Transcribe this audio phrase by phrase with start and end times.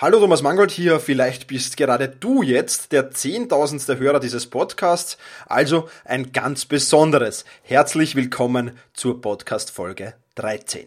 [0.00, 5.88] Hallo Thomas Mangold hier, vielleicht bist gerade du jetzt der zehntausendste Hörer dieses Podcasts, also
[6.04, 7.44] ein ganz besonderes.
[7.64, 10.86] Herzlich willkommen zur Podcast Folge 13.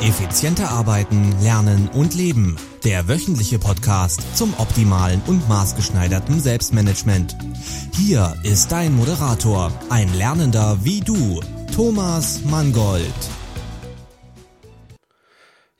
[0.00, 2.56] Effizienter arbeiten, lernen und leben.
[2.84, 7.36] Der wöchentliche Podcast zum optimalen und maßgeschneiderten Selbstmanagement.
[7.92, 11.42] Hier ist dein Moderator, ein Lernender wie du,
[11.74, 13.41] Thomas Mangold.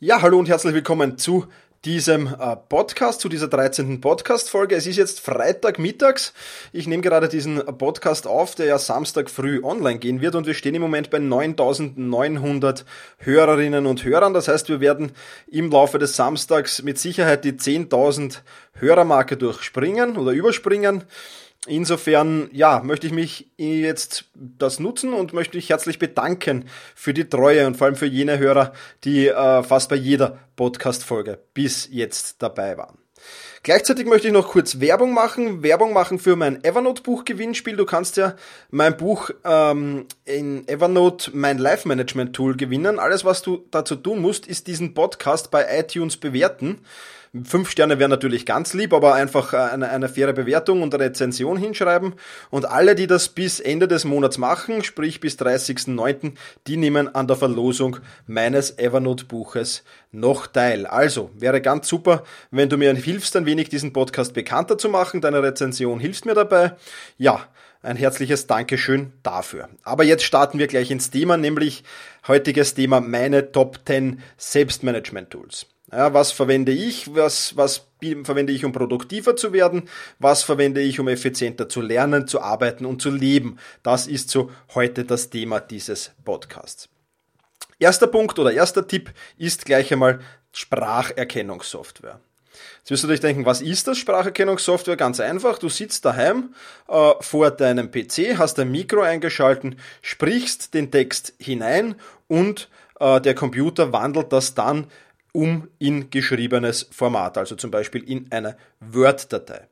[0.04, 1.46] Ja, hallo und herzlich willkommen zu
[1.84, 4.00] diesem äh, Podcast, zu dieser 13.
[4.00, 4.74] Podcast-Folge.
[4.74, 6.32] Es ist jetzt Freitag mittags.
[6.72, 10.54] Ich nehme gerade diesen Podcast auf, der ja Samstag früh online gehen wird und wir
[10.54, 12.84] stehen im Moment bei 9900
[13.18, 14.34] Hörerinnen und Hörern.
[14.34, 15.12] Das heißt, wir werden
[15.46, 18.38] im Laufe des Samstags mit Sicherheit die 10.000
[18.72, 21.04] Hörermarke durchspringen oder überspringen.
[21.68, 26.64] Insofern, ja, möchte ich mich jetzt das nutzen und möchte mich herzlich bedanken
[26.96, 28.72] für die Treue und vor allem für jene Hörer,
[29.04, 32.98] die äh, fast bei jeder Podcast-Folge bis jetzt dabei waren.
[33.62, 35.62] Gleichzeitig möchte ich noch kurz Werbung machen.
[35.62, 37.76] Werbung machen für mein Evernote-Buch-Gewinnspiel.
[37.76, 38.34] Du kannst ja
[38.70, 42.98] mein Buch ähm, in Evernote, mein Life-Management-Tool, gewinnen.
[42.98, 46.80] Alles, was du dazu tun musst, ist diesen Podcast bei iTunes bewerten.
[47.44, 51.56] Fünf Sterne wären natürlich ganz lieb, aber einfach äh, eine, eine faire Bewertung und Rezension
[51.56, 52.14] hinschreiben.
[52.50, 56.34] Und alle, die das bis Ende des Monats machen, sprich bis 30.09.,
[56.66, 60.84] die nehmen an der Verlosung meines Evernote-Buches noch teil.
[60.84, 65.22] Also, wäre ganz super, wenn du mir hilfst, ein wenig diesen Podcast bekannter zu machen.
[65.22, 66.72] Deine Rezension hilft mir dabei.
[67.16, 67.48] Ja,
[67.80, 69.70] ein herzliches Dankeschön dafür.
[69.84, 71.82] Aber jetzt starten wir gleich ins Thema, nämlich
[72.28, 75.71] heutiges Thema meine Top 10 Selbstmanagement Tools.
[75.92, 77.14] Ja, was verwende ich?
[77.14, 77.86] Was, was
[78.24, 79.90] verwende ich, um produktiver zu werden?
[80.18, 83.58] Was verwende ich, um effizienter zu lernen, zu arbeiten und zu leben?
[83.82, 86.88] Das ist so heute das Thema dieses Podcasts.
[87.78, 90.20] Erster Punkt oder erster Tipp ist gleich einmal
[90.52, 92.20] Spracherkennungssoftware.
[92.78, 94.96] Jetzt wirst du dich denken, was ist das Spracherkennungssoftware?
[94.96, 96.54] Ganz einfach, du sitzt daheim
[96.88, 101.96] äh, vor deinem PC, hast ein Mikro eingeschalten, sprichst den Text hinein
[102.28, 104.86] und äh, der Computer wandelt das dann
[105.32, 109.68] um in geschriebenes Format, also zum Beispiel in einer Word-Datei.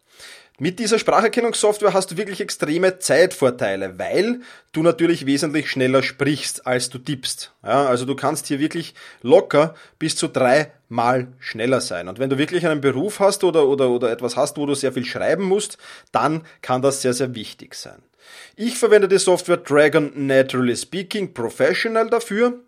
[0.63, 4.41] Mit dieser Spracherkennungssoftware hast du wirklich extreme Zeitvorteile, weil
[4.73, 7.55] du natürlich wesentlich schneller sprichst, als du tippst.
[7.63, 12.09] Ja, also du kannst hier wirklich locker bis zu dreimal schneller sein.
[12.09, 14.93] Und wenn du wirklich einen Beruf hast oder, oder, oder etwas hast, wo du sehr
[14.93, 15.79] viel schreiben musst,
[16.13, 18.03] dann kann das sehr, sehr wichtig sein.
[18.55, 22.61] Ich verwende die Software Dragon Naturally Speaking Professional dafür.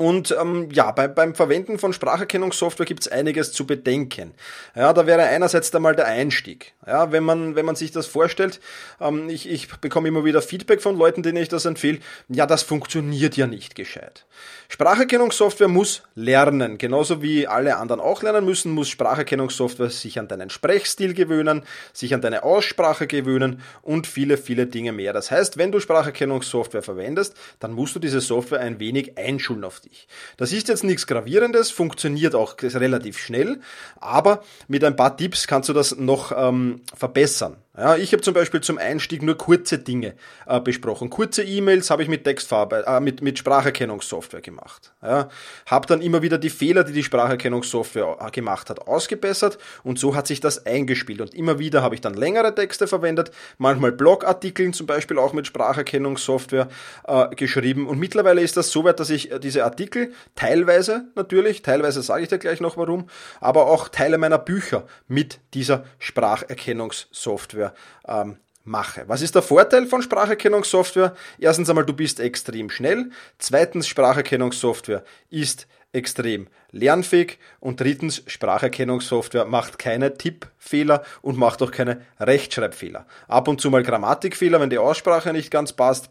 [0.00, 4.32] Und ähm, ja, bei, beim Verwenden von Spracherkennungssoftware gibt es einiges zu bedenken.
[4.74, 6.72] Ja, da wäre einerseits einmal der Einstieg.
[6.86, 8.60] Ja, wenn man, wenn man sich das vorstellt,
[8.98, 11.98] ähm, ich, ich bekomme immer wieder Feedback von Leuten, denen ich das empfehle,
[12.30, 14.24] ja, das funktioniert ja nicht gescheit.
[14.70, 20.48] Spracherkennungssoftware muss lernen, genauso wie alle anderen auch lernen müssen, muss Spracherkennungssoftware sich an deinen
[20.48, 25.12] Sprechstil gewöhnen, sich an deine Aussprache gewöhnen und viele, viele Dinge mehr.
[25.12, 29.78] Das heißt, wenn du Spracherkennungssoftware verwendest, dann musst du diese Software ein wenig einschulen auf
[29.78, 30.08] dich.
[30.36, 33.60] Das ist jetzt nichts Gravierendes, funktioniert auch relativ schnell,
[34.00, 37.56] aber mit ein paar Tipps kannst du das noch ähm, verbessern.
[37.78, 40.14] Ja, ich habe zum Beispiel zum Einstieg nur kurze Dinge
[40.48, 41.08] äh, besprochen.
[41.08, 44.92] Kurze E-Mails habe ich mit Textfarbe, äh, mit, mit Spracherkennungssoftware gemacht.
[45.00, 45.28] Ja,
[45.66, 50.16] habe dann immer wieder die Fehler, die die Spracherkennungssoftware äh, gemacht hat, ausgebessert und so
[50.16, 51.20] hat sich das eingespielt.
[51.20, 55.46] Und immer wieder habe ich dann längere Texte verwendet, manchmal Blogartikeln zum Beispiel auch mit
[55.46, 56.66] Spracherkennungssoftware
[57.06, 57.86] äh, geschrieben.
[57.86, 62.24] Und mittlerweile ist das so weit, dass ich äh, diese Artikel teilweise natürlich, teilweise sage
[62.24, 63.08] ich dir gleich noch warum,
[63.40, 67.74] aber auch Teile meiner Bücher mit dieser Spracherkennungssoftware Software
[68.06, 69.04] ähm, mache.
[69.06, 71.14] Was ist der Vorteil von Spracherkennungssoftware?
[71.38, 73.10] Erstens einmal, du bist extrem schnell.
[73.38, 77.38] Zweitens, Spracherkennungssoftware ist extrem lernfähig.
[77.58, 83.06] Und drittens, Spracherkennungssoftware macht keine Tippfehler und macht auch keine Rechtschreibfehler.
[83.28, 86.10] Ab und zu mal Grammatikfehler, wenn die Aussprache nicht ganz passt.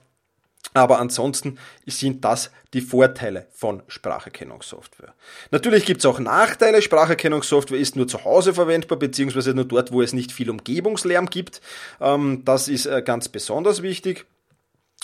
[0.73, 5.13] Aber ansonsten sind das die Vorteile von Spracherkennungssoftware.
[5.49, 6.81] Natürlich gibt es auch Nachteile.
[6.81, 11.61] Spracherkennungssoftware ist nur zu Hause verwendbar, beziehungsweise nur dort, wo es nicht viel Umgebungslärm gibt.
[11.99, 14.25] Ähm, das ist äh, ganz besonders wichtig.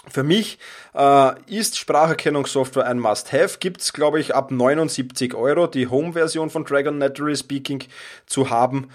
[0.07, 0.59] Für mich
[0.93, 3.57] äh, ist Spracherkennungssoftware ein Must-Have.
[3.59, 7.83] Gibt es, glaube ich, ab 79 Euro die Home-Version von Dragon Naturally Speaking
[8.27, 8.89] zu haben.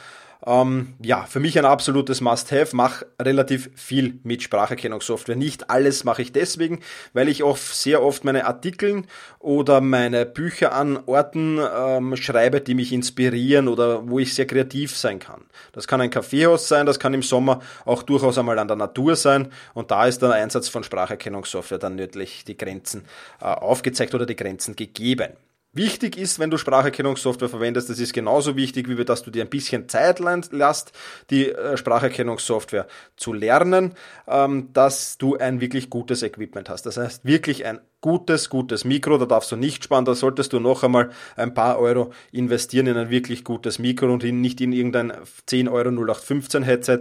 [0.47, 2.75] Ähm, ja, für mich ein absolutes Must-Have.
[2.75, 5.37] Mach relativ viel mit Spracherkennungssoftware.
[5.37, 6.81] Nicht alles mache ich deswegen,
[7.13, 9.03] weil ich oft, sehr oft meine Artikel
[9.39, 14.97] oder meine Bücher an Orten ähm, schreibe, die mich inspirieren oder wo ich sehr kreativ
[14.97, 15.43] sein kann.
[15.73, 19.17] Das kann ein Kaffeehaus sein, das kann im Sommer auch durchaus einmal an der Natur
[19.17, 23.05] sein und da ist der Einsatz von Spracherkennungssoftware dann nördlich die Grenzen
[23.41, 25.33] äh, aufgezeigt oder die Grenzen gegeben.
[25.73, 29.49] Wichtig ist, wenn du Spracherkennungssoftware verwendest, das ist genauso wichtig, wie dass du dir ein
[29.49, 30.91] bisschen Zeit lässt,
[31.31, 33.95] die äh, Spracherkennungssoftware zu lernen,
[34.27, 36.87] ähm, dass du ein wirklich gutes Equipment hast.
[36.87, 40.59] Das heißt, wirklich ein gutes, gutes Mikro, da darfst du nicht sparen, da solltest du
[40.59, 45.13] noch einmal ein paar Euro investieren in ein wirklich gutes Mikro und nicht in irgendein
[45.47, 47.01] 10 Euro 0815 Headset.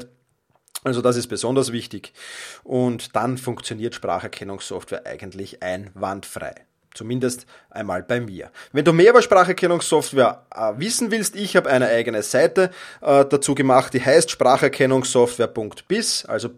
[0.83, 2.13] Also das ist besonders wichtig.
[2.63, 6.68] Und dann funktioniert Spracherkennungssoftware eigentlich einwandfrei.
[6.99, 8.51] Zumindest einmal bei mir.
[8.73, 13.55] Wenn du mehr über Spracherkennungssoftware äh, wissen willst, ich habe eine eigene Seite äh, dazu
[13.55, 16.49] gemacht, die heißt spracherkennungssoftware.biz, also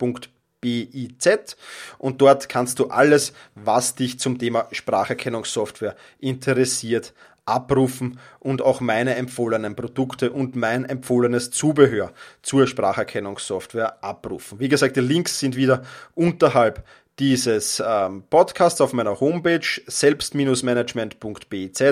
[0.62, 1.58] BIZ
[2.00, 7.14] und dort kannst du alles, was dich zum Thema Spracherkennungssoftware interessiert,
[7.46, 14.60] abrufen und auch meine empfohlenen Produkte und mein empfohlenes Zubehör zur Spracherkennungssoftware abrufen.
[14.60, 15.84] Wie gesagt, die Links sind wieder
[16.16, 16.84] unterhalb
[17.22, 21.84] dieses ähm, Podcasts auf meiner Homepage selbst-management.biz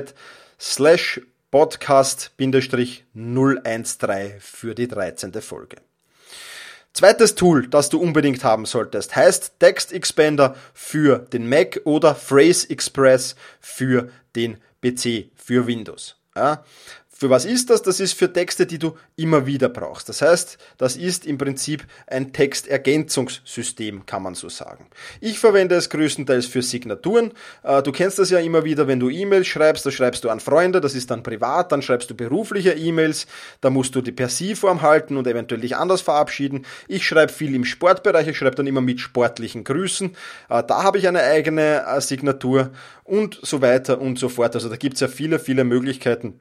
[0.59, 1.21] slash
[1.51, 5.31] podcast-013 für die 13.
[5.33, 5.75] Folge.
[6.93, 12.67] Zweites Tool, das du unbedingt haben solltest, heißt Text Expander für den Mac oder Phrase
[12.67, 16.15] Express für den PC, für Windows.
[16.35, 16.63] Ja,
[17.19, 17.81] für was ist das?
[17.81, 20.07] Das ist für Texte, die du immer wieder brauchst.
[20.07, 24.87] Das heißt, das ist im Prinzip ein Textergänzungssystem, kann man so sagen.
[25.19, 27.33] Ich verwende es größtenteils für Signaturen.
[27.63, 30.39] Äh, du kennst das ja immer wieder, wenn du E-Mails schreibst, da schreibst du an
[30.39, 33.27] Freunde, das ist dann privat, dann schreibst du berufliche E-Mails,
[33.59, 36.65] da musst du die per Sie-Form halten und eventuell dich anders verabschieden.
[36.87, 40.15] Ich schreibe viel im Sportbereich, ich schreibe dann immer mit sportlichen Grüßen.
[40.47, 42.71] Äh, da habe ich eine eigene äh, Signatur
[43.03, 44.55] und so weiter und so fort.
[44.55, 46.39] Also da gibt es ja viele, viele Möglichkeiten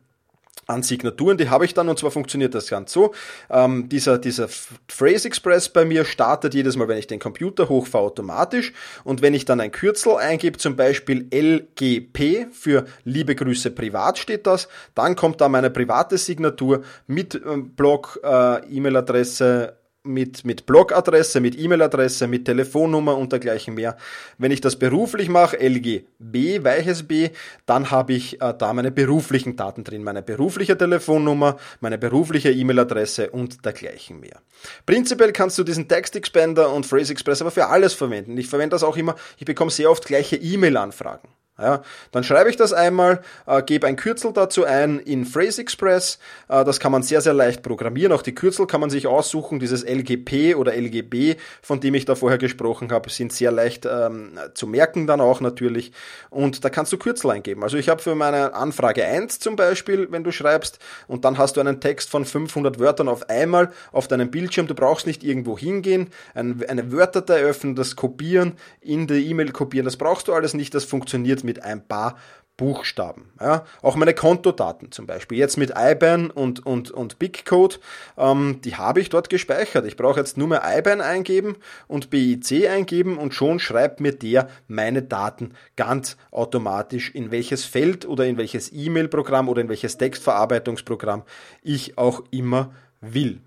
[0.66, 3.14] an Signaturen, die habe ich dann und zwar funktioniert das ganz so.
[3.50, 4.48] Ähm, dieser, dieser
[4.88, 8.72] Phrase Express bei mir startet jedes Mal, wenn ich den Computer hochfahre, automatisch
[9.04, 14.46] und wenn ich dann ein Kürzel eingebe, zum Beispiel LGP für Liebe Grüße privat steht
[14.46, 19.77] das, dann kommt da meine private Signatur mit ähm, Blog, äh, E-Mail-Adresse,
[20.08, 23.96] mit, mit Blogadresse, mit E-Mail-Adresse, mit Telefonnummer und dergleichen mehr.
[24.38, 27.30] Wenn ich das beruflich mache, LGB, weiches B,
[27.66, 33.30] dann habe ich äh, da meine beruflichen Daten drin, meine berufliche Telefonnummer, meine berufliche E-Mail-Adresse
[33.30, 34.40] und dergleichen mehr.
[34.86, 38.36] Prinzipiell kannst du diesen Text Expander und Phrase Express aber für alles verwenden.
[38.38, 41.28] Ich verwende das auch immer, ich bekomme sehr oft gleiche E-Mail-Anfragen.
[41.60, 41.82] Ja,
[42.12, 46.20] dann schreibe ich das einmal, äh, gebe ein Kürzel dazu ein in Phrase Express.
[46.48, 48.12] Äh, das kann man sehr, sehr leicht programmieren.
[48.12, 49.58] Auch die Kürzel kann man sich aussuchen.
[49.58, 54.38] Dieses LGP oder LGB, von dem ich da vorher gesprochen habe, sind sehr leicht ähm,
[54.54, 55.90] zu merken dann auch natürlich.
[56.30, 57.64] Und da kannst du Kürzel eingeben.
[57.64, 60.78] Also ich habe für meine Anfrage 1 zum Beispiel, wenn du schreibst,
[61.08, 64.68] und dann hast du einen Text von 500 Wörtern auf einmal auf deinem Bildschirm.
[64.68, 69.84] Du brauchst nicht irgendwo hingehen, eine Wörterdatei öffnen, das kopieren, in die E-Mail kopieren.
[69.84, 70.72] Das brauchst du alles nicht.
[70.74, 72.16] Das funktioniert mit ein paar
[72.58, 73.30] Buchstaben.
[73.40, 75.38] Ja, auch meine Kontodaten zum Beispiel.
[75.38, 77.80] Jetzt mit IBAN und, und, und BigCode,
[78.18, 79.86] ähm, die habe ich dort gespeichert.
[79.86, 81.56] Ich brauche jetzt nur mehr IBAN eingeben
[81.86, 88.06] und BIC eingeben und schon schreibt mir der meine Daten ganz automatisch, in welches Feld
[88.06, 91.22] oder in welches E-Mail-Programm oder in welches Textverarbeitungsprogramm
[91.62, 93.40] ich auch immer will.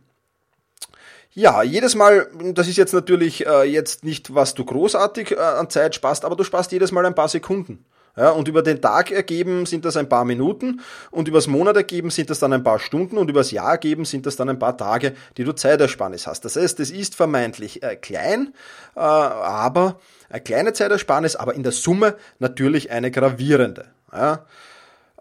[1.33, 5.69] Ja, jedes Mal, das ist jetzt natürlich äh, jetzt nicht, was du großartig äh, an
[5.69, 7.86] Zeit sparst, aber du sparst jedes Mal ein paar Sekunden.
[8.18, 12.10] Ja, und über den Tag ergeben sind das ein paar Minuten und übers Monat ergeben
[12.10, 14.75] sind das dann ein paar Stunden und übers Jahr ergeben sind das dann ein paar
[14.77, 16.44] Tage, die du Zeitersparnis hast.
[16.44, 18.53] Das heißt, es ist vermeintlich äh, klein,
[18.96, 20.00] äh, aber
[20.30, 23.86] eine kleine Zeitersparnis, aber in der Summe natürlich eine gravierende.
[24.12, 24.46] Ja.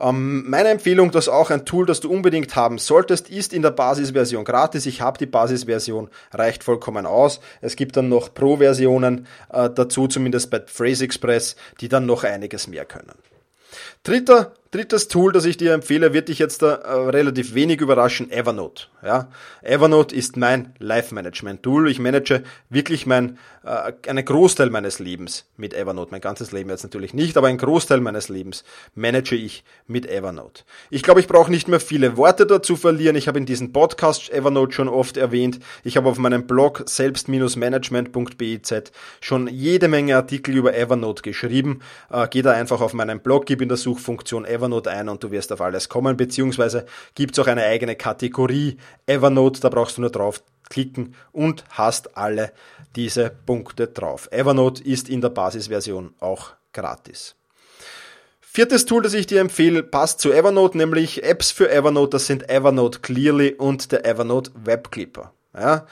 [0.01, 3.71] Ähm, meine Empfehlung, das auch ein Tool, das du unbedingt haben solltest, ist in der
[3.71, 4.87] Basisversion gratis.
[4.87, 7.41] Ich habe die Basisversion, reicht vollkommen aus.
[7.61, 12.67] Es gibt dann noch Pro-Versionen äh, dazu, zumindest bei Phrase Express, die dann noch einiges
[12.67, 13.13] mehr können.
[14.03, 18.31] Dritter Drittes Tool, das ich dir empfehle, wird dich jetzt da, äh, relativ wenig überraschen,
[18.31, 18.85] Evernote.
[19.03, 19.29] Ja?
[19.63, 21.91] Evernote ist mein Life-Management-Tool.
[21.91, 26.13] Ich manage wirklich mein, äh, einen Großteil meines Lebens mit Evernote.
[26.13, 28.63] Mein ganzes Leben jetzt natürlich nicht, aber einen Großteil meines Lebens
[28.95, 30.63] manage ich mit Evernote.
[30.89, 33.17] Ich glaube, ich brauche nicht mehr viele Worte dazu verlieren.
[33.17, 35.59] Ich habe in diesem Podcast Evernote schon oft erwähnt.
[35.83, 38.75] Ich habe auf meinem Blog selbst-management.biz
[39.21, 41.81] schon jede Menge Artikel über Evernote geschrieben.
[42.09, 45.31] Äh, geh da einfach auf meinen Blog, gib in der Suchfunktion Evernote ein und du
[45.33, 50.03] wirst auf alles kommen, beziehungsweise gibt es auch eine eigene Kategorie Evernote, da brauchst du
[50.03, 52.53] nur drauf klicken und hast alle
[52.95, 54.29] diese Punkte drauf.
[54.31, 57.35] Evernote ist in der Basisversion auch gratis.
[58.41, 62.11] Viertes Tool, das ich dir empfehle, passt zu Evernote, nämlich Apps für Evernote.
[62.11, 65.33] Das sind Evernote Clearly und der Evernote Web Clipper.
[65.55, 65.87] Ja,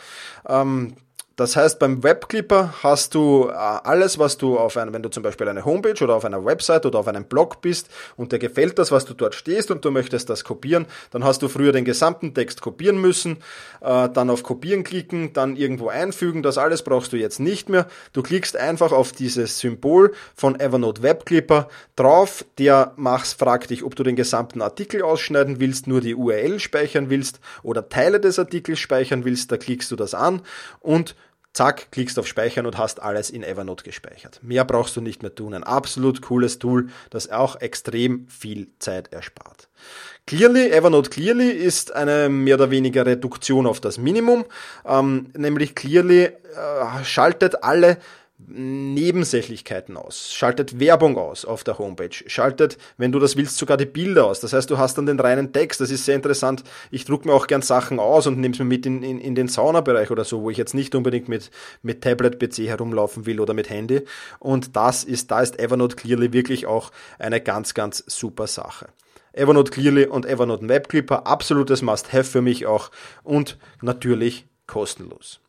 [0.48, 0.94] ähm,
[1.38, 5.22] das heißt, beim Webclipper hast du äh, alles, was du auf einem, wenn du zum
[5.22, 8.76] Beispiel eine Homepage oder auf einer Website oder auf einem Blog bist und dir gefällt
[8.76, 11.84] das, was du dort stehst und du möchtest das kopieren, dann hast du früher den
[11.84, 13.36] gesamten Text kopieren müssen,
[13.80, 17.86] äh, dann auf Kopieren klicken, dann irgendwo einfügen, das alles brauchst du jetzt nicht mehr.
[18.12, 23.94] Du klickst einfach auf dieses Symbol von Evernote Webclipper drauf, der machst, fragt dich, ob
[23.94, 28.80] du den gesamten Artikel ausschneiden willst, nur die URL speichern willst oder Teile des Artikels
[28.80, 30.42] speichern willst, da klickst du das an
[30.80, 31.14] und
[31.58, 34.38] Zack, klickst auf Speichern und hast alles in Evernote gespeichert.
[34.44, 35.54] Mehr brauchst du nicht mehr tun.
[35.54, 39.68] Ein absolut cooles Tool, das auch extrem viel Zeit erspart.
[40.24, 44.44] Clearly, Evernote Clearly ist eine mehr oder weniger Reduktion auf das Minimum,
[44.86, 46.32] ähm, nämlich Clearly äh,
[47.02, 47.98] schaltet alle
[48.46, 53.84] Nebensächlichkeiten aus, schaltet Werbung aus auf der Homepage, schaltet, wenn du das willst, sogar die
[53.84, 54.38] Bilder aus.
[54.38, 55.80] Das heißt, du hast dann den reinen Text.
[55.80, 56.62] Das ist sehr interessant.
[56.92, 59.34] Ich druck mir auch gern Sachen aus und nehme es mir mit in, in, in
[59.34, 61.50] den Saunabereich oder so, wo ich jetzt nicht unbedingt mit,
[61.82, 64.02] mit Tablet, PC herumlaufen will oder mit Handy.
[64.38, 68.86] Und das ist, da ist Evernote Clearly wirklich auch eine ganz, ganz super Sache.
[69.32, 72.90] Evernote Clearly und Evernote Web Clipper, absolutes Must-Have für mich auch
[73.24, 75.40] und natürlich kostenlos.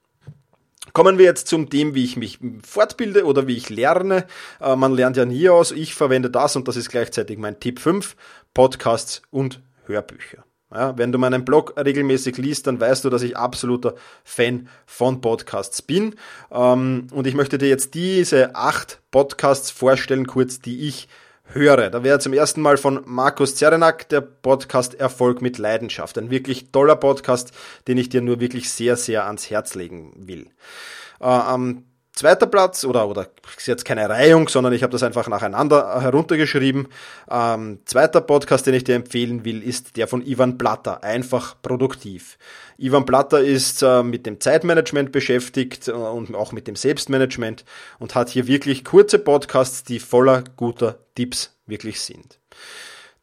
[1.00, 4.26] Kommen wir jetzt zum dem, wie ich mich fortbilde oder wie ich lerne.
[4.60, 5.72] Äh, man lernt ja nie aus.
[5.72, 8.18] Ich verwende das und das ist gleichzeitig mein Tipp 5,
[8.54, 10.44] Podcasts und Hörbücher.
[10.74, 15.22] Ja, wenn du meinen Blog regelmäßig liest, dann weißt du, dass ich absoluter Fan von
[15.22, 16.16] Podcasts bin.
[16.52, 21.08] Ähm, und ich möchte dir jetzt diese acht Podcasts vorstellen, kurz, die ich
[21.50, 21.90] höre.
[21.90, 26.18] Da wäre zum ersten Mal von Markus Zerenak der Podcast Erfolg mit Leidenschaft.
[26.18, 27.52] Ein wirklich toller Podcast,
[27.88, 30.48] den ich dir nur wirklich sehr, sehr ans Herz legen will.
[31.20, 31.84] Äh, am
[32.20, 36.90] Zweiter Platz, oder, oder ist jetzt keine Reihung, sondern ich habe das einfach nacheinander heruntergeschrieben.
[37.32, 42.38] Ähm, zweiter Podcast, den ich dir empfehlen will, ist der von Ivan Platter, einfach produktiv.
[42.78, 47.64] Ivan Platter ist äh, mit dem Zeitmanagement beschäftigt äh, und auch mit dem Selbstmanagement
[48.00, 52.40] und hat hier wirklich kurze Podcasts, die voller guter Tipps wirklich sind.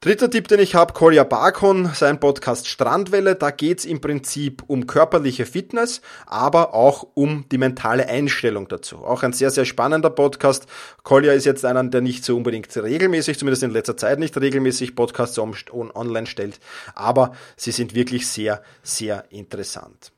[0.01, 3.37] Dritter Tipp, den ich habe, Kolja Barkon, sein Podcast Strandwelle.
[3.37, 8.99] Da geht's im Prinzip um körperliche Fitness, aber auch um die mentale Einstellung dazu.
[8.99, 10.67] Auch ein sehr, sehr spannender Podcast.
[11.05, 14.95] Kolja ist jetzt einer, der nicht so unbedingt regelmäßig, zumindest in letzter Zeit nicht regelmäßig
[14.95, 16.61] Podcasts online stellt,
[16.95, 20.13] aber sie sind wirklich sehr, sehr interessant.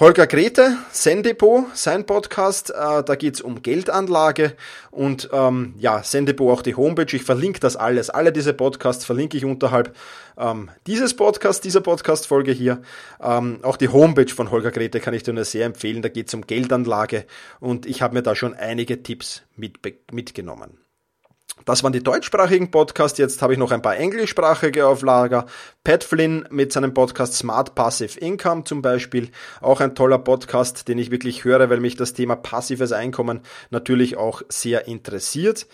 [0.00, 4.56] Holger Grete, Sendepot, sein Podcast, äh, da geht's um Geldanlage
[4.90, 7.14] und ähm, ja, Sendepot auch die Homepage.
[7.14, 8.10] Ich verlinke das alles.
[8.10, 9.94] Alle diese Podcasts verlinke ich unterhalb
[10.36, 12.82] ähm, dieses Podcast, dieser Podcast-Folge hier.
[13.22, 16.02] Ähm, auch die Homepage von Holger Grete kann ich dir nur sehr empfehlen.
[16.02, 17.24] Da geht's um Geldanlage
[17.60, 19.78] und ich habe mir da schon einige Tipps mit,
[20.10, 20.83] mitgenommen.
[21.64, 23.18] Das waren die deutschsprachigen Podcasts.
[23.18, 25.46] Jetzt habe ich noch ein paar englischsprachige auf Lager.
[25.82, 29.30] Pat Flynn mit seinem Podcast Smart Passive Income zum Beispiel.
[29.62, 34.16] Auch ein toller Podcast, den ich wirklich höre, weil mich das Thema passives Einkommen natürlich
[34.16, 35.66] auch sehr interessiert.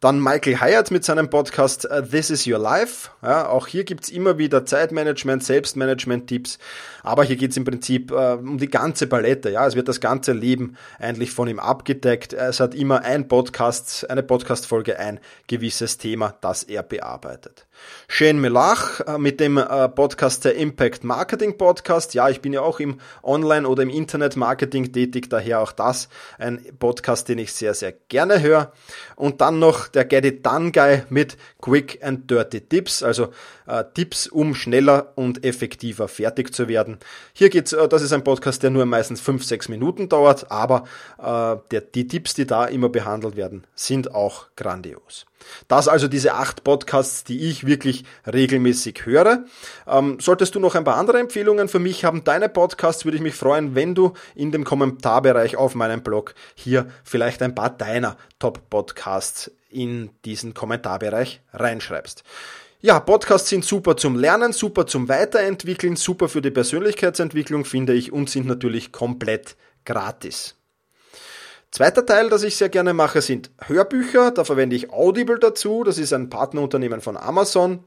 [0.00, 3.10] Dann Michael Hyatt mit seinem Podcast uh, This is Your Life.
[3.20, 6.60] Ja, auch hier gibt's immer wieder Zeitmanagement, Selbstmanagement-Tipps.
[7.02, 9.50] Aber hier geht's im Prinzip uh, um die ganze Palette.
[9.50, 12.32] Ja, es wird das ganze Leben eigentlich von ihm abgedeckt.
[12.32, 17.66] Es hat immer ein Podcast, eine Podcast-Folge, ein gewisses Thema, das er bearbeitet.
[18.08, 22.14] Shane Melach äh, mit dem äh, Podcast der Impact Marketing Podcast.
[22.14, 26.08] Ja, ich bin ja auch im Online- oder im Internet-Marketing tätig, daher auch das
[26.38, 28.72] ein Podcast, den ich sehr, sehr gerne höre.
[29.16, 33.28] Und dann noch der Get It Done Guy mit Quick and Dirty Tips, also
[33.68, 36.98] äh, Tipps, um schneller und effektiver fertig zu werden.
[37.32, 40.84] Hier geht's, äh, das ist ein Podcast, der nur meistens fünf, sechs Minuten dauert, aber
[41.18, 45.26] äh, der, die Tipps, die da immer behandelt werden, sind auch grandios.
[45.68, 49.44] Das also diese acht Podcasts, die ich wirklich regelmäßig höre.
[49.86, 53.22] Ähm, solltest du noch ein paar andere Empfehlungen für mich haben, deine Podcasts, würde ich
[53.22, 58.16] mich freuen, wenn du in dem Kommentarbereich auf meinem Blog hier vielleicht ein paar deiner
[58.38, 62.24] Top-Podcasts in diesen Kommentarbereich reinschreibst.
[62.80, 68.12] Ja, Podcasts sind super zum Lernen, super zum Weiterentwickeln, super für die Persönlichkeitsentwicklung, finde ich,
[68.12, 70.54] und sind natürlich komplett gratis.
[71.72, 74.30] Zweiter Teil, das ich sehr gerne mache, sind Hörbücher.
[74.30, 75.82] Da verwende ich Audible dazu.
[75.82, 77.82] Das ist ein Partnerunternehmen von Amazon.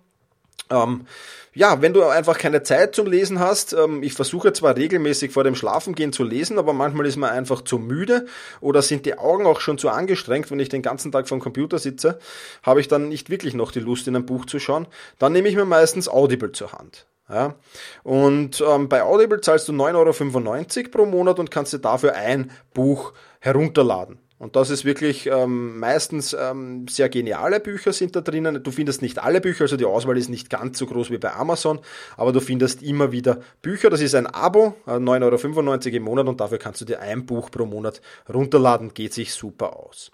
[0.70, 1.06] Ähm,
[1.54, 5.44] ja, wenn du einfach keine Zeit zum Lesen hast, ähm, ich versuche zwar regelmäßig vor
[5.44, 8.26] dem Schlafengehen zu lesen, aber manchmal ist man einfach zu müde
[8.62, 11.78] oder sind die Augen auch schon zu angestrengt, wenn ich den ganzen Tag vom Computer
[11.78, 12.20] sitze,
[12.64, 14.88] habe ich dann nicht wirklich noch die Lust in ein Buch zu schauen,
[15.20, 17.06] dann nehme ich mir meistens Audible zur Hand.
[17.30, 17.56] Ja?
[18.04, 22.52] Und ähm, bei Audible zahlst du 9,95 Euro pro Monat und kannst dir dafür ein
[22.74, 24.20] Buch herunterladen.
[24.42, 28.64] Und das ist wirklich ähm, meistens ähm, sehr geniale Bücher sind da drinnen.
[28.64, 31.32] Du findest nicht alle Bücher, also die Auswahl ist nicht ganz so groß wie bei
[31.32, 31.80] Amazon,
[32.18, 33.92] aber du findest immer wieder Bücher.
[33.92, 37.28] Das ist ein Abo, 9,95 äh, Euro im Monat und dafür kannst du dir ein
[37.28, 38.02] Buch pro Monat
[38.34, 38.96] runterladen.
[38.96, 40.12] Geht sich super aus.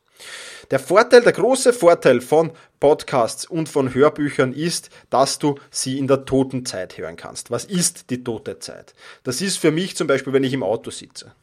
[0.71, 6.07] Der Vorteil, der große Vorteil von Podcasts und von Hörbüchern ist, dass du sie in
[6.07, 7.49] der toten Zeit hören kannst.
[7.51, 8.93] Was ist die tote Zeit?
[9.23, 11.33] Das ist für mich zum Beispiel, wenn ich im Auto sitze.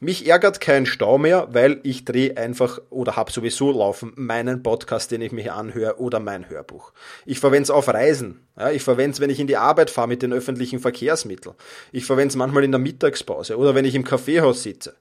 [0.00, 5.10] Mich ärgert kein Stau mehr, weil ich drehe einfach oder habe sowieso laufen meinen Podcast,
[5.10, 6.92] den ich mir anhöre oder mein Hörbuch.
[7.26, 8.46] Ich verwende es auf Reisen.
[8.72, 11.56] Ich verwende es, wenn ich in die Arbeit fahre mit den öffentlichen Verkehrsmitteln.
[11.92, 14.94] Ich verwende es manchmal in der Mittagspause oder wenn ich im Kaffeehaus sitze.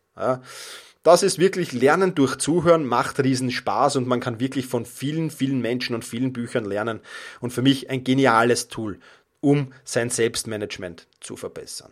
[1.03, 5.31] Das ist wirklich Lernen durch Zuhören, macht riesen Spaß und man kann wirklich von vielen,
[5.31, 7.01] vielen Menschen und vielen Büchern lernen.
[7.41, 8.99] Und für mich ein geniales Tool,
[9.41, 11.91] um sein Selbstmanagement zu verbessern.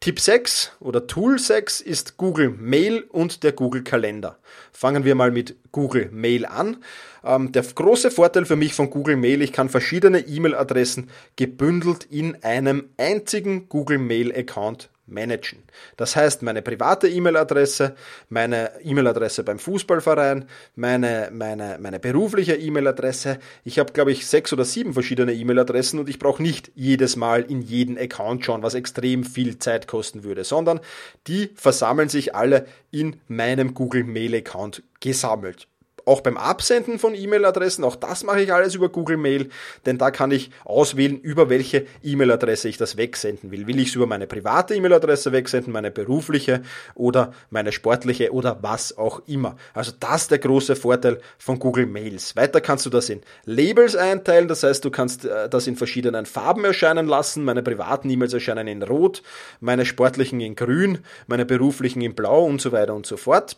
[0.00, 4.38] Tipp 6 oder Tool 6 ist Google Mail und der Google Kalender.
[4.72, 6.78] Fangen wir mal mit Google Mail an.
[7.22, 12.42] Ähm, der große Vorteil für mich von Google Mail, ich kann verschiedene E-Mail-Adressen gebündelt in
[12.42, 15.62] einem einzigen Google Mail Account managen.
[15.96, 17.94] Das heißt, meine private E-Mail-Adresse,
[18.28, 23.38] meine E-Mail-Adresse beim Fußballverein, meine, meine, meine berufliche E-Mail-Adresse.
[23.64, 27.42] Ich habe, glaube ich, sechs oder sieben verschiedene E-Mail-Adressen und ich brauche nicht jedes Mal
[27.42, 30.80] in jeden Account schauen, was extrem viel Zeit kosten würde, sondern
[31.26, 35.69] die versammeln sich alle in meinem Google Mail-Account gesammelt
[36.04, 39.48] auch beim Absenden von E-Mail-Adressen, auch das mache ich alles über Google Mail,
[39.86, 43.66] denn da kann ich auswählen, über welche E-Mail-Adresse ich das wegsenden will.
[43.66, 46.62] Will ich es über meine private E-Mail-Adresse wegsenden, meine berufliche
[46.94, 49.56] oder meine sportliche oder was auch immer.
[49.74, 52.36] Also das ist der große Vorteil von Google Mails.
[52.36, 56.26] Weiter kannst du das in Labels einteilen, das heißt, du kannst äh, das in verschiedenen
[56.26, 57.44] Farben erscheinen lassen.
[57.44, 59.22] Meine privaten E-Mails erscheinen in Rot,
[59.60, 63.56] meine sportlichen in Grün, meine beruflichen in Blau und so weiter und so fort.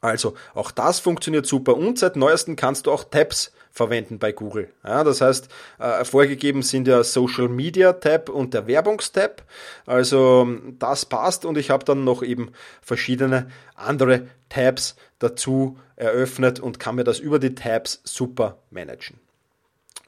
[0.00, 4.70] Also auch das funktioniert super und seit neuestem kannst du auch Tabs verwenden bei Google.
[4.84, 5.48] Ja, das heißt,
[5.78, 9.44] äh, vorgegeben sind der Social Media Tab und der Werbungstab.
[9.84, 10.48] Also
[10.78, 16.94] das passt und ich habe dann noch eben verschiedene andere Tabs dazu eröffnet und kann
[16.94, 19.20] mir das über die Tabs super managen.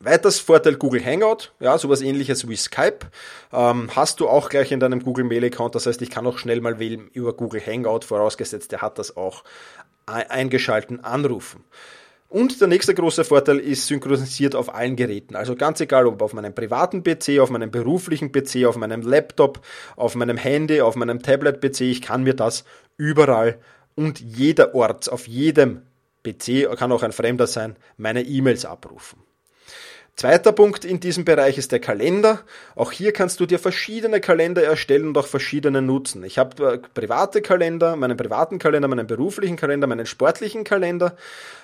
[0.00, 3.00] Weiters Vorteil Google Hangout, ja, sowas ähnliches wie Skype,
[3.52, 5.74] ähm, hast du auch gleich in deinem Google Mail Account.
[5.74, 9.16] Das heißt, ich kann auch schnell mal wählen über Google Hangout, vorausgesetzt, der hat das
[9.16, 9.42] auch
[10.06, 11.64] eingeschalten anrufen.
[12.28, 15.34] Und der nächste große Vorteil ist synchronisiert auf allen Geräten.
[15.34, 19.60] Also ganz egal, ob auf meinem privaten PC, auf meinem beruflichen PC, auf meinem Laptop,
[19.96, 22.64] auf meinem Handy, auf meinem Tablet-PC, ich kann mir das
[22.98, 23.58] überall
[23.94, 25.82] und jederorts, auf jedem
[26.22, 29.27] PC, kann auch ein Fremder sein, meine E-Mails abrufen.
[30.18, 32.40] Zweiter Punkt in diesem Bereich ist der Kalender.
[32.74, 36.24] Auch hier kannst du dir verschiedene Kalender erstellen und auch verschiedene nutzen.
[36.24, 41.14] Ich habe äh, private Kalender, meinen privaten Kalender, meinen beruflichen Kalender, meinen sportlichen Kalender.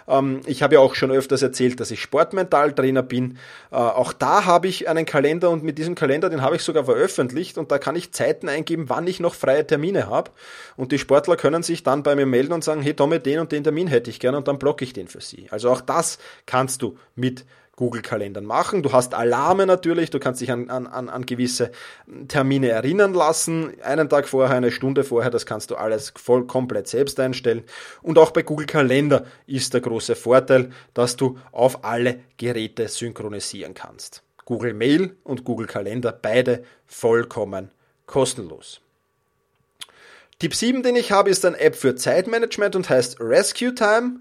[0.07, 3.39] Ähm, ich habe ja auch schon öfters erzählt, dass ich Sportmentaltrainer bin.
[3.73, 6.85] Äh, auch da habe ich einen Kalender und mit diesem Kalender, den habe ich sogar
[6.85, 10.31] veröffentlicht und da kann ich Zeiten eingeben, wann ich noch freie Termine habe.
[10.77, 13.51] Und die Sportler können sich dann bei mir melden und sagen, hey Tommy, den und
[13.51, 15.49] den Termin hätte ich gerne und dann blocke ich den für sie.
[15.51, 17.45] Also auch das kannst du mit
[17.77, 18.83] Google-Kalendern machen.
[18.83, 21.71] Du hast Alarme natürlich, du kannst dich an, an, an gewisse
[22.29, 26.89] Termine erinnern lassen, einen Tag vorher, eine Stunde vorher, das kannst du alles voll komplett
[26.89, 27.65] selbst einstellen.
[28.03, 33.75] Und auch bei Google Kalender ist der große Vorteil, dass du auf alle Geräte synchronisieren
[33.75, 34.23] kannst.
[34.45, 37.71] Google Mail und Google Kalender, beide vollkommen
[38.07, 38.81] kostenlos.
[40.39, 44.21] Tipp 7, den ich habe, ist eine App für Zeitmanagement und heißt Rescue Time.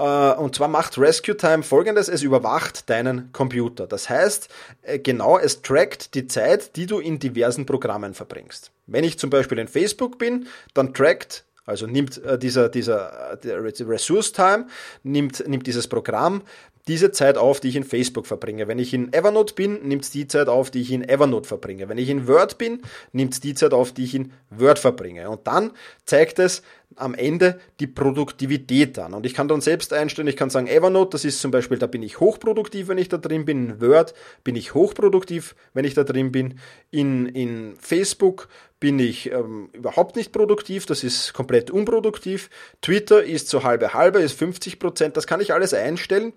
[0.00, 3.86] Äh, und zwar macht Rescue Time folgendes, es überwacht deinen Computer.
[3.86, 4.48] Das heißt,
[4.82, 8.70] äh, genau, es trackt die Zeit, die du in diversen Programmen verbringst.
[8.86, 14.32] Wenn ich zum Beispiel in Facebook bin, dann trackt also nimmt äh, dieser, dieser Resource
[14.32, 14.66] Time,
[15.04, 16.42] nimmt, nimmt dieses Programm
[16.88, 18.68] diese Zeit auf, die ich in Facebook verbringe.
[18.68, 21.88] Wenn ich in Evernote bin, nimmt die Zeit auf, die ich in Evernote verbringe.
[21.88, 25.28] Wenn ich in Word bin, nimmt die Zeit auf, die ich in Word verbringe.
[25.28, 25.72] Und dann
[26.04, 26.62] zeigt es
[26.96, 29.14] am Ende die Produktivität an.
[29.14, 31.86] Und ich kann dann selbst einstellen, ich kann sagen, Evernote, das ist zum Beispiel, da
[31.86, 33.70] bin ich hochproduktiv, wenn ich da drin bin.
[33.70, 36.58] In Word bin ich hochproduktiv, wenn ich da drin bin.
[36.90, 38.48] In, in Facebook
[38.80, 42.48] bin ich ähm, überhaupt nicht produktiv, das ist komplett unproduktiv.
[42.80, 46.32] Twitter ist so halbe halbe, ist 50 Prozent, das kann ich alles einstellen.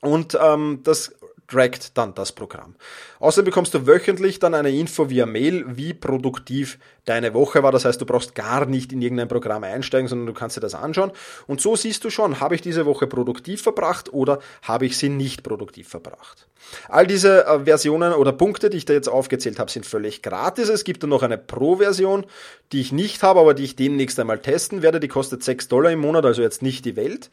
[0.00, 1.14] Und ähm, das
[1.48, 2.74] trackt dann das Programm.
[3.20, 7.72] Außerdem bekommst du wöchentlich dann eine Info via Mail, wie produktiv deine Woche war.
[7.72, 10.74] Das heißt, du brauchst gar nicht in irgendein Programm einsteigen, sondern du kannst dir das
[10.74, 11.12] anschauen.
[11.46, 15.08] Und so siehst du schon, habe ich diese Woche produktiv verbracht oder habe ich sie
[15.08, 16.48] nicht produktiv verbracht.
[16.88, 20.68] All diese äh, Versionen oder Punkte, die ich da jetzt aufgezählt habe, sind völlig gratis.
[20.68, 22.24] Es gibt dann noch eine Pro-Version,
[22.72, 25.00] die ich nicht habe, aber die ich demnächst einmal testen werde.
[25.00, 27.30] Die kostet 6 Dollar im Monat, also jetzt nicht die Welt.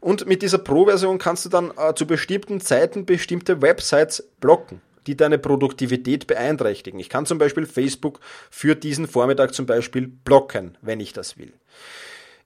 [0.00, 5.16] Und mit dieser Pro-Version kannst du dann äh, zu bestimmten Zeiten bestimmte Websites blocken die
[5.16, 6.98] deine Produktivität beeinträchtigen.
[6.98, 11.52] Ich kann zum Beispiel Facebook für diesen Vormittag zum Beispiel blocken, wenn ich das will.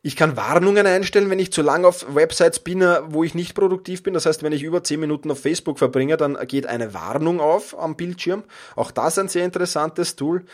[0.01, 3.55] Ich kann Warnungen einstellen, wenn ich zu lange auf Websites bin, äh, wo ich nicht
[3.55, 4.15] produktiv bin.
[4.15, 7.77] Das heißt, wenn ich über 10 Minuten auf Facebook verbringe, dann geht eine Warnung auf
[7.77, 8.45] am Bildschirm.
[8.77, 10.45] Auch das ein sehr interessantes Tool.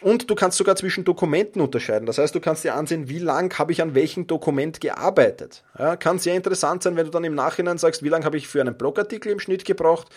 [0.00, 2.06] Und du kannst sogar zwischen Dokumenten unterscheiden.
[2.06, 5.62] Das heißt, du kannst dir ansehen, wie lang habe ich an welchem Dokument gearbeitet.
[5.78, 8.48] Ja, kann sehr interessant sein, wenn du dann im Nachhinein sagst, wie lange habe ich
[8.48, 10.08] für einen Blogartikel im Schnitt gebraucht,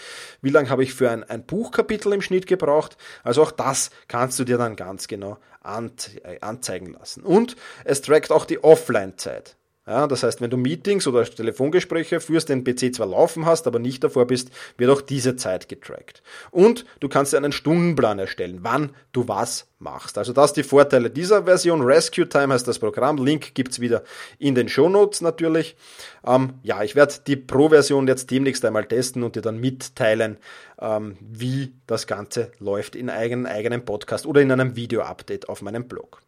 [0.42, 2.98] wie lange habe ich für ein, ein Buchkapitel im Schnitt gebraucht.
[3.24, 7.24] Also auch das kannst du dir dann ganz genau äh, anzeigen lassen.
[7.24, 9.58] Und es trackt auch die Offline-Zeit.
[9.86, 13.80] Ja, das heißt, wenn du Meetings oder Telefongespräche führst, den PC zwar laufen hast, aber
[13.80, 16.24] nicht davor bist, wird auch diese Zeit getrackt.
[16.52, 20.18] Und du kannst dir einen Stundenplan erstellen, wann du was machst.
[20.18, 21.82] Also das die Vorteile dieser Version.
[21.82, 23.18] Rescue Time heißt das Programm.
[23.18, 24.04] Link gibt's wieder
[24.40, 25.76] in den Show Notes natürlich.
[26.26, 30.38] Ähm, ja, ich werde die Pro-Version jetzt demnächst einmal testen und dir dann mitteilen,
[30.80, 35.90] ähm, wie das Ganze läuft in einem eigenen Podcast oder in einem Video-Update auf meinem
[35.90, 36.22] Blog.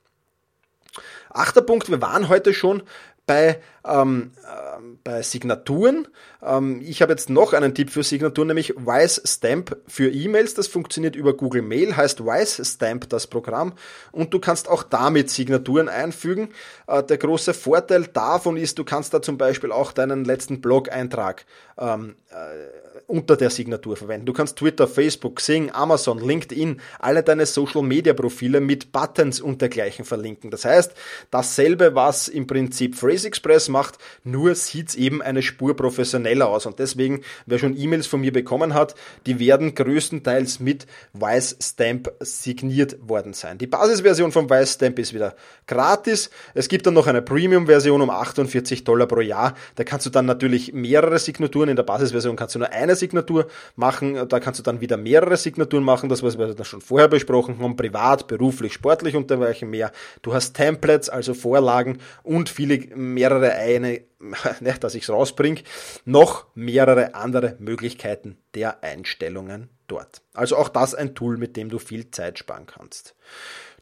[1.29, 2.83] Achter Punkt, wir waren heute schon
[3.25, 6.07] bei, ähm, äh, bei Signaturen.
[6.43, 10.53] Ähm, ich habe jetzt noch einen Tipp für Signaturen, nämlich Wise Stamp für E-Mails.
[10.53, 13.73] Das funktioniert über Google Mail, heißt Wise Stamp das Programm.
[14.11, 16.49] Und du kannst auch damit Signaturen einfügen.
[16.87, 21.45] Äh, der große Vorteil davon ist, du kannst da zum Beispiel auch deinen letzten Blog-Eintrag
[21.77, 24.25] ähm, äh, unter der Signatur verwenden.
[24.25, 29.61] Du kannst Twitter, Facebook, Sing, Amazon, LinkedIn, alle deine Social Media Profile mit Buttons und
[29.61, 30.49] dergleichen verlinken.
[30.51, 30.93] Das heißt,
[31.29, 36.65] dasselbe, was im Prinzip Phrase Express macht, nur sieht's eben eine Spur professioneller aus.
[36.65, 42.11] Und deswegen, wer schon E-Mails von mir bekommen hat, die werden größtenteils mit Wise Stamp
[42.19, 43.57] signiert worden sein.
[43.57, 45.35] Die Basisversion von Wise Stamp ist wieder
[45.67, 46.29] gratis.
[46.53, 49.55] Es gibt dann noch eine Premium-Version um 48 Dollar pro Jahr.
[49.75, 51.69] Da kannst du dann natürlich mehrere Signaturen.
[51.69, 54.27] In der Basisversion kannst du nur eine Signatur machen.
[54.27, 56.09] Da kannst du dann wieder mehrere Signaturen machen.
[56.09, 57.75] Das, was wir da schon vorher besprochen haben.
[57.75, 59.91] Privat, beruflich, sportlich und dergleichen mehr.
[60.21, 64.01] Du hast Templates, also Vorlagen und viele mehrere eine,
[64.59, 65.61] ne, dass ich es rausbringe,
[66.05, 70.21] noch mehrere andere Möglichkeiten der Einstellungen dort.
[70.33, 73.15] Also auch das ein Tool, mit dem du viel Zeit sparen kannst.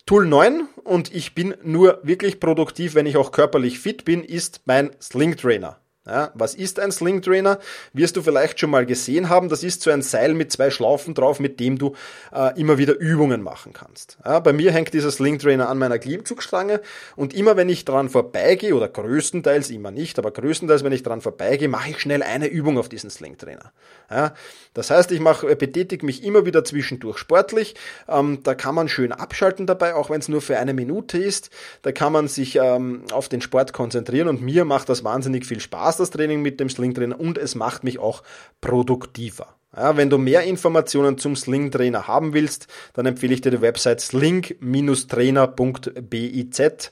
[0.05, 4.61] Tool 9 und ich bin nur wirklich produktiv, wenn ich auch körperlich fit bin, ist
[4.65, 5.79] mein Sling Trainer.
[6.05, 7.59] Ja, was ist ein Sling Trainer?
[7.93, 9.47] Wirst du vielleicht schon mal gesehen haben.
[9.47, 11.95] Das ist so ein Seil mit zwei Schlaufen drauf, mit dem du
[12.33, 14.17] äh, immer wieder Übungen machen kannst.
[14.25, 16.81] Ja, bei mir hängt dieser Sling Trainer an meiner Klimmzugstange
[17.15, 21.21] und immer wenn ich dran vorbeigehe, oder größtenteils immer nicht, aber größtenteils wenn ich dran
[21.21, 23.71] vorbeigehe, mache ich schnell eine Übung auf diesen Sling Trainer.
[24.11, 24.33] Ja,
[24.73, 27.75] das heißt, ich mache, äh, betätige mich immer wieder zwischendurch sportlich.
[28.09, 31.49] Ähm, da kann man schön abschalten dabei, auch wenn es nur für eine Minute ist.
[31.81, 35.61] Da kann man sich ähm, auf den Sport konzentrieren und mir macht das wahnsinnig viel
[35.61, 38.23] Spaß Das Training mit dem Sling Trainer und es macht mich auch
[38.61, 39.55] produktiver.
[39.75, 43.61] Ja, wenn du mehr Informationen zum Sling Trainer haben willst, dann empfehle ich dir die
[43.61, 46.91] Website sling-trainer.biz.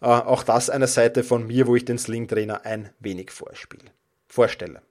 [0.00, 3.84] Äh, auch das eine Seite von mir, wo ich den Sling Trainer ein wenig vorspiele,
[4.26, 4.82] vorstelle.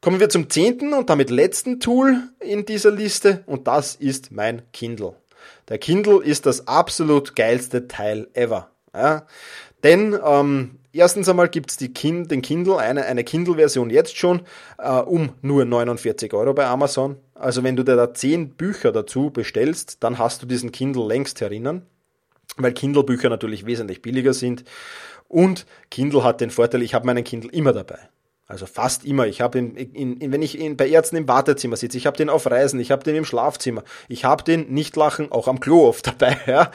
[0.00, 4.62] Kommen wir zum zehnten und damit letzten Tool in dieser Liste und das ist mein
[4.72, 5.16] Kindle.
[5.68, 8.70] Der Kindle ist das absolut geilste Teil ever.
[8.94, 9.26] Ja,
[9.82, 14.42] denn ähm, erstens einmal gibt's die kind, den Kindle, eine, eine Kindle-Version jetzt schon
[14.78, 17.16] äh, um nur 49 Euro bei Amazon.
[17.34, 21.40] Also wenn du dir da 10 Bücher dazu bestellst, dann hast du diesen Kindle längst
[21.40, 21.82] herinnen,
[22.56, 24.64] weil Kindle-Bücher natürlich wesentlich billiger sind.
[25.28, 27.98] Und Kindle hat den Vorteil, ich habe meinen Kindle immer dabei.
[28.50, 29.26] Also fast immer.
[29.26, 32.30] Ich habe ihn, in, wenn ich in, bei Ärzten im Wartezimmer sitze, ich habe den
[32.30, 35.86] auf Reisen, ich habe den im Schlafzimmer, ich habe den nicht lachen, auch am Klo
[35.86, 36.38] oft dabei.
[36.46, 36.70] Ja?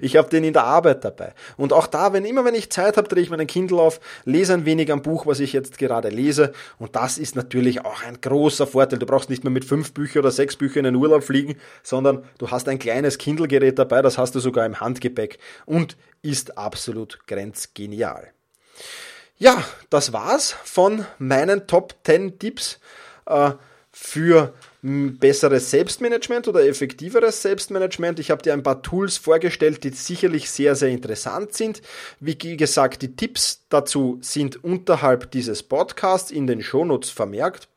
[0.00, 1.34] Ich habe den in der Arbeit dabei.
[1.56, 4.54] Und auch da, wenn immer wenn ich Zeit habe, drehe ich meinen Kindle auf, lese
[4.54, 6.52] ein wenig am Buch, was ich jetzt gerade lese.
[6.78, 9.00] Und das ist natürlich auch ein großer Vorteil.
[9.00, 12.22] Du brauchst nicht mehr mit fünf Büchern oder sechs Büchern in den Urlaub fliegen, sondern
[12.38, 17.26] du hast ein kleines Kindle-Gerät dabei, das hast du sogar im Handgepäck und ist absolut
[17.26, 18.30] grenzgenial.
[19.36, 22.78] Ja, das war's von meinen Top 10 Tipps
[23.26, 23.52] äh,
[23.90, 28.20] für besseres Selbstmanagement oder effektiveres Selbstmanagement.
[28.20, 31.80] Ich habe dir ein paar Tools vorgestellt, die sicherlich sehr, sehr interessant sind.
[32.20, 37.68] Wie gesagt, die Tipps dazu sind unterhalb dieses Podcasts in den Shownotes vermerkt.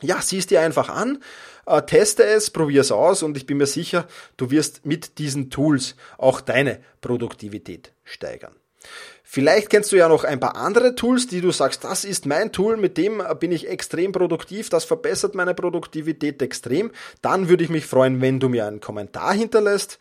[0.00, 1.18] ja, siehst dir einfach an,
[1.66, 5.50] äh, teste es, probier es aus und ich bin mir sicher, du wirst mit diesen
[5.50, 8.54] Tools auch deine Produktivität steigern.
[9.30, 12.50] Vielleicht kennst du ja noch ein paar andere Tools, die du sagst, das ist mein
[12.50, 16.92] Tool, mit dem bin ich extrem produktiv, das verbessert meine Produktivität extrem.
[17.20, 19.98] Dann würde ich mich freuen, wenn du mir einen Kommentar hinterlässt.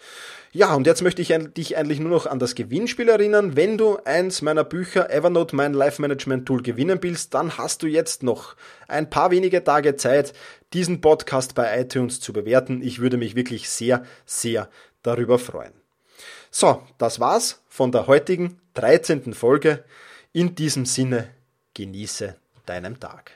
[0.54, 3.58] Ja, und jetzt möchte ich dich eigentlich nur noch an das Gewinnspiel erinnern.
[3.58, 7.88] Wenn du eins meiner Bücher Evernote, mein Life Management Tool, gewinnen willst, dann hast du
[7.88, 8.56] jetzt noch
[8.88, 10.32] ein paar wenige Tage Zeit,
[10.72, 12.82] diesen Podcast bei iTunes zu bewerten.
[12.82, 14.70] Ich würde mich wirklich sehr, sehr
[15.04, 15.74] darüber freuen.
[16.50, 19.34] So, das war's von der heutigen 13.
[19.34, 19.84] Folge.
[20.34, 21.30] In diesem Sinne,
[21.74, 22.36] genieße
[22.68, 23.32] deinen Tag.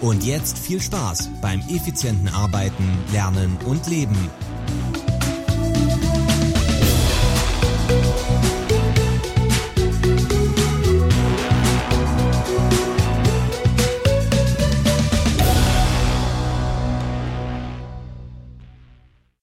[0.00, 4.30] Und jetzt viel Spaß beim effizienten Arbeiten, Lernen und Leben.